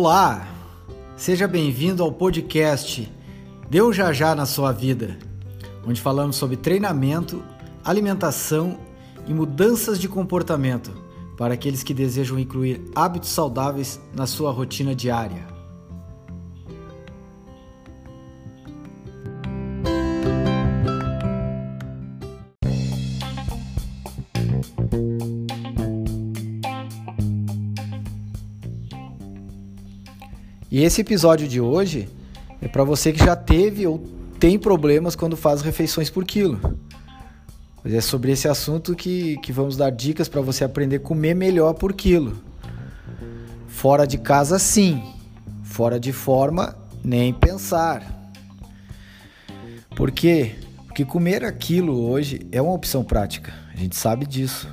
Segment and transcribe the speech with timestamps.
[0.00, 0.46] Olá,
[1.16, 3.12] seja bem-vindo ao podcast
[3.68, 5.18] Deu Já Já na sua vida,
[5.84, 7.42] onde falamos sobre treinamento,
[7.84, 8.78] alimentação
[9.26, 10.92] e mudanças de comportamento
[11.36, 15.57] para aqueles que desejam incluir hábitos saudáveis na sua rotina diária.
[30.70, 32.08] E esse episódio de hoje
[32.60, 33.98] é para você que já teve ou
[34.38, 36.78] tem problemas quando faz refeições por quilo.
[37.84, 41.72] É sobre esse assunto que, que vamos dar dicas para você aprender a comer melhor
[41.72, 42.36] por quilo.
[43.66, 45.02] Fora de casa, sim.
[45.62, 48.32] Fora de forma, nem pensar.
[49.96, 50.56] Por quê?
[50.86, 53.54] Porque comer aquilo hoje é uma opção prática.
[53.72, 54.68] A gente sabe disso.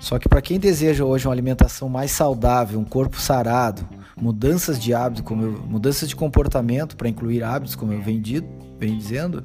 [0.00, 3.88] Só que para quem deseja hoje uma alimentação mais saudável, um corpo sarado,
[4.22, 8.46] mudanças de hábito, como eu, mudanças de comportamento para incluir hábitos, como eu venho, dito,
[8.78, 9.42] venho dizendo,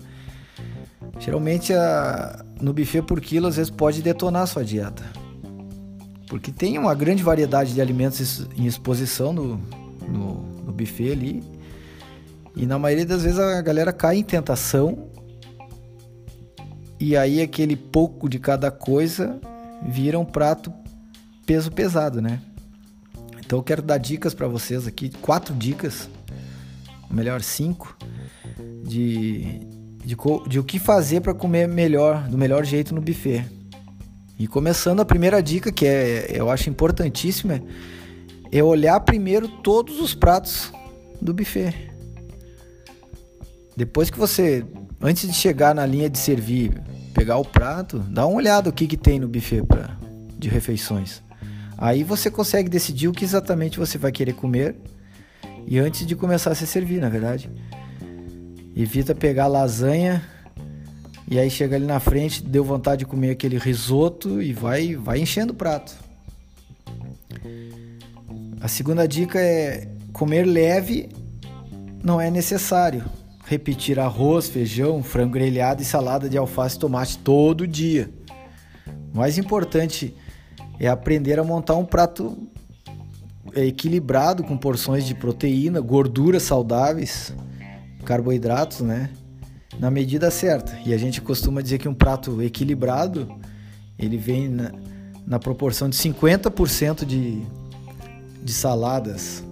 [1.18, 5.04] geralmente a, no buffet por quilo às vezes pode detonar a sua dieta.
[6.28, 9.58] Porque tem uma grande variedade de alimentos em exposição no,
[10.08, 11.44] no, no buffet ali.
[12.56, 15.08] E na maioria das vezes a galera cai em tentação.
[17.00, 19.40] E aí aquele pouco de cada coisa
[19.88, 20.72] vira um prato
[21.48, 22.42] peso pesado, né?
[23.48, 26.10] Então eu quero dar dicas para vocês aqui, quatro dicas,
[27.10, 27.98] melhor cinco,
[28.84, 29.62] de,
[30.04, 30.18] de,
[30.50, 33.46] de o que fazer para comer melhor, do melhor jeito no buffet.
[34.38, 37.64] E começando a primeira dica, que é, eu acho importantíssima,
[38.52, 40.70] é olhar primeiro todos os pratos
[41.22, 41.74] do buffet.
[43.78, 44.66] Depois que você,
[45.02, 46.82] antes de chegar na linha de servir,
[47.14, 49.98] pegar o prato, dá uma olhada o que, que tem no buffet pra,
[50.38, 51.26] de refeições.
[51.78, 54.76] Aí você consegue decidir o que exatamente você vai querer comer
[55.68, 57.50] e antes de começar a se servir, na verdade.
[58.76, 60.24] Evita pegar lasanha
[61.30, 65.20] e aí chega ali na frente, deu vontade de comer aquele risoto e vai, vai
[65.20, 65.94] enchendo o prato.
[68.60, 71.10] A segunda dica é comer leve
[72.04, 73.04] não é necessário.
[73.46, 78.10] Repetir arroz, feijão, frango grelhado e salada de alface e tomate todo dia.
[79.14, 80.27] O mais importante é
[80.86, 82.38] aprender a montar um prato
[83.56, 87.34] equilibrado com porções de proteína, gorduras saudáveis,
[88.06, 89.10] carboidratos, né?
[89.80, 90.78] Na medida certa.
[90.86, 93.28] E a gente costuma dizer que um prato equilibrado
[93.98, 94.72] ele vem na,
[95.26, 97.42] na proporção de 50% de,
[98.44, 99.44] de saladas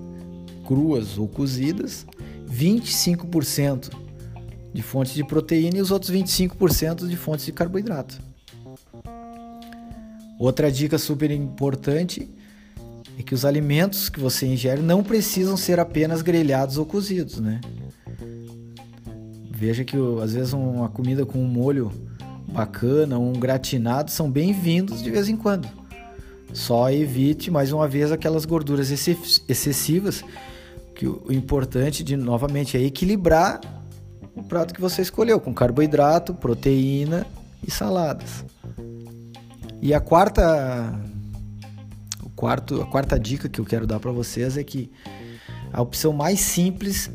[0.66, 2.06] cruas ou cozidas,
[2.50, 3.92] 25%
[4.74, 8.19] de fontes de proteína e os outros 25% de fontes de carboidrato.
[10.40, 12.29] Outra dica super importante
[13.18, 17.62] é que os alimentos que você ingere não precisam ser apenas grelhados ou cozidos, né?
[19.50, 21.91] Veja que às vezes uma comida com um molho
[22.47, 25.68] bacana, um gratinado são bem-vindos de vez em quando.
[26.53, 30.24] Só evite mais uma vez aquelas gorduras excessivas,
[30.94, 33.62] que o importante de novamente é equilibrar
[34.35, 37.25] o prato que você escolheu com carboidrato, proteína
[37.66, 38.44] e saladas.
[39.85, 41.00] E a quarta
[42.23, 44.91] o quarto, a quarta dica que eu quero dar para vocês é que
[45.72, 47.12] a opção mais simples,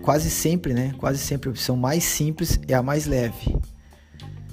[0.00, 0.94] quase sempre, né?
[0.96, 3.58] Quase sempre a opção mais simples é a mais leve.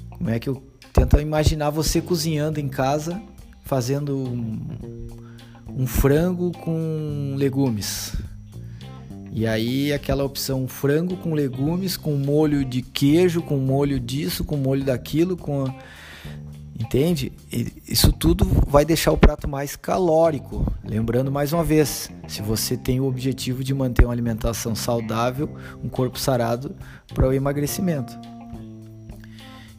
[0.10, 0.56] Como é que eu
[0.92, 3.22] tento imaginar você cozinhando em casa,
[3.64, 4.60] fazendo um,
[5.70, 8.16] um frango com legumes.
[9.32, 14.58] E aí aquela opção frango com legumes, com molho de queijo, com molho disso, com
[14.58, 15.72] molho daquilo, com
[16.82, 17.32] Entende?
[17.88, 20.66] Isso tudo vai deixar o prato mais calórico.
[20.84, 25.48] Lembrando mais uma vez, se você tem o objetivo de manter uma alimentação saudável,
[25.84, 26.76] um corpo sarado
[27.14, 28.18] para o emagrecimento.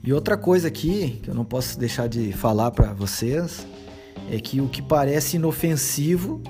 [0.05, 3.67] E outra coisa aqui que eu não posso deixar de falar para vocês
[4.31, 6.41] é que o que parece inofensivo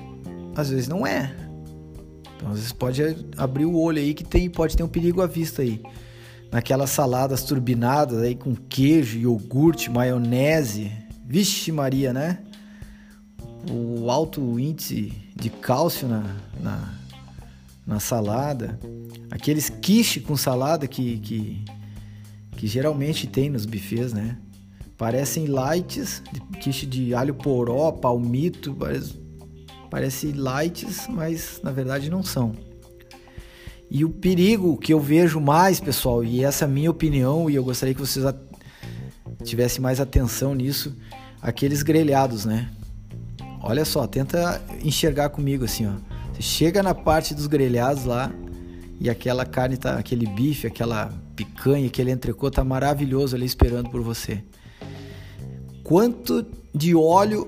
[0.55, 1.33] às vezes não é.
[2.35, 3.01] Então às vezes pode
[3.37, 5.81] abrir o olho aí que tem pode ter um perigo à vista aí
[6.53, 10.91] naquelas saladas turbinadas aí com queijo, iogurte, maionese.
[11.25, 12.43] Vixe Maria, né?
[13.71, 16.23] O alto índice de cálcio na,
[16.59, 16.93] na,
[17.87, 18.79] na salada.
[19.31, 21.65] Aqueles quiche com salada que, que,
[22.51, 24.37] que geralmente tem nos buffets, né?
[24.95, 26.21] Parecem lights,
[26.61, 29.19] quiche de alho poró, palmito, parece,
[29.89, 32.53] parece lights, mas na verdade não são.
[33.93, 37.53] E o perigo que eu vejo mais, pessoal, e essa é a minha opinião, e
[37.53, 38.25] eu gostaria que vocês
[39.43, 40.97] tivessem mais atenção nisso,
[41.39, 42.71] aqueles grelhados, né?
[43.61, 45.91] Olha só, tenta enxergar comigo assim, ó.
[46.33, 48.31] Você chega na parte dos grelhados lá
[48.99, 54.01] e aquela carne tá, aquele bife, aquela picanha, aquele entrecô tá maravilhoso ali esperando por
[54.01, 54.43] você.
[55.83, 56.43] Quanto
[56.73, 57.47] de óleo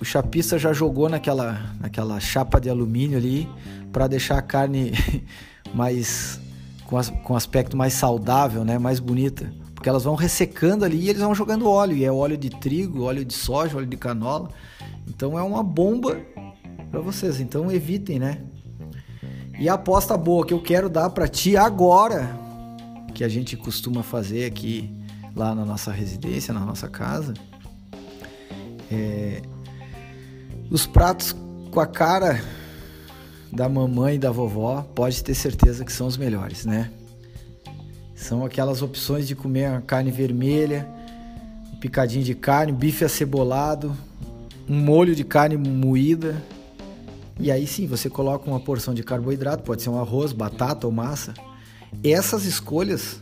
[0.00, 3.48] o chapista já jogou naquela, naquela chapa de alumínio ali
[3.92, 4.90] para deixar a carne
[5.74, 6.40] mais
[6.86, 11.08] com, as, com aspecto mais saudável, né, mais bonita, porque elas vão ressecando ali e
[11.08, 14.48] eles vão jogando óleo, e é óleo de trigo, óleo de soja, óleo de canola.
[15.08, 16.20] Então é uma bomba
[16.90, 17.40] para vocês.
[17.40, 18.38] Então evitem, né?
[19.58, 22.36] E a aposta boa que eu quero dar para ti agora,
[23.14, 24.90] que a gente costuma fazer aqui
[25.34, 27.34] lá na nossa residência, na nossa casa,
[28.90, 29.42] é
[30.70, 31.34] os pratos
[31.70, 32.42] com a cara
[33.52, 36.90] da mamãe e da vovó, pode ter certeza que são os melhores, né?
[38.14, 40.88] São aquelas opções de comer a carne vermelha,
[41.72, 43.94] um picadinho de carne, bife acebolado,
[44.68, 46.42] um molho de carne moída.
[47.38, 50.92] E aí sim, você coloca uma porção de carboidrato, pode ser um arroz, batata ou
[50.92, 51.34] massa.
[52.02, 53.20] Essas escolhas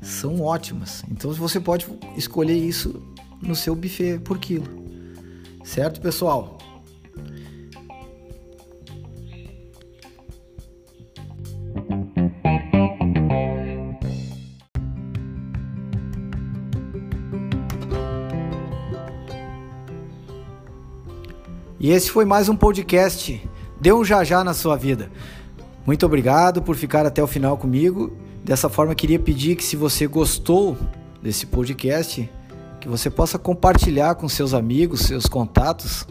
[0.00, 1.02] são ótimas.
[1.10, 1.86] Então você pode
[2.16, 3.02] escolher isso
[3.42, 4.68] no seu buffet por quilo.
[5.64, 6.59] Certo, pessoal?
[21.80, 23.42] E esse foi mais um podcast.
[23.80, 25.10] Dê um já já na sua vida.
[25.86, 28.12] Muito obrigado por ficar até o final comigo.
[28.44, 30.76] Dessa forma, queria pedir que se você gostou
[31.22, 32.30] desse podcast,
[32.82, 36.06] que você possa compartilhar com seus amigos, seus contatos,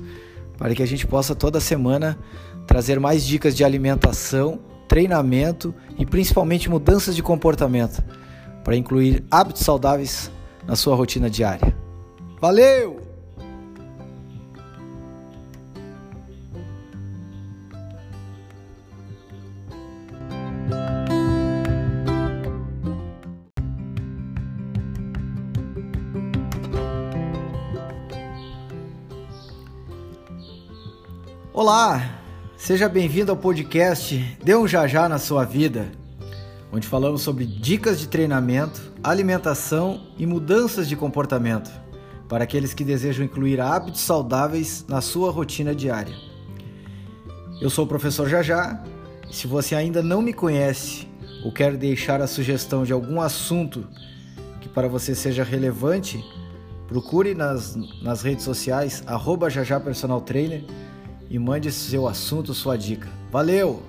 [0.57, 2.17] para que a gente possa toda semana
[2.65, 8.03] trazer mais dicas de alimentação, treinamento e principalmente mudanças de comportamento
[8.63, 10.31] para incluir hábitos saudáveis
[10.65, 11.77] na sua rotina diária.
[12.41, 13.08] Valeu!
[31.51, 32.21] Olá,
[32.55, 35.91] seja bem-vindo ao podcast Dê um Já na sua vida,
[36.71, 41.71] onde falamos sobre dicas de treinamento, alimentação e mudanças de comportamento
[42.29, 46.13] para aqueles que desejam incluir hábitos saudáveis na sua rotina diária.
[47.59, 48.83] Eu sou o professor Jajá
[49.27, 51.07] e se você ainda não me conhece
[51.43, 53.87] ou quer deixar a sugestão de algum assunto
[54.61, 56.23] que para você seja relevante,
[56.87, 60.63] procure nas, nas redes sociais arroba Jajá Personal Trainer
[61.29, 63.07] e mande seu assunto, sua dica.
[63.31, 63.83] Valeu!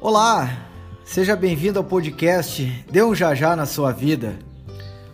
[0.00, 0.66] Olá,
[1.04, 4.38] seja bem-vindo ao podcast Dê um Já Já na sua vida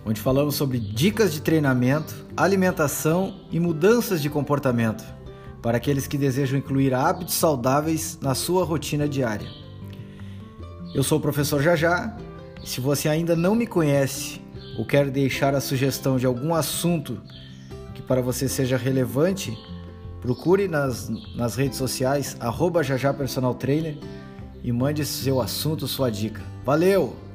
[0.07, 5.05] onde falamos sobre dicas de treinamento, alimentação e mudanças de comportamento
[5.63, 9.49] para aqueles que desejam incluir hábitos saudáveis na sua rotina diária.
[10.95, 12.17] Eu sou o professor Jajá
[12.65, 14.41] se você ainda não me conhece
[14.79, 17.21] ou quer deixar a sugestão de algum assunto
[17.95, 19.57] que para você seja relevante,
[20.21, 23.97] procure nas, nas redes sociais arroba Jajá Personal Trainer
[24.63, 26.43] e mande seu assunto, sua dica.
[26.65, 27.26] Valeu!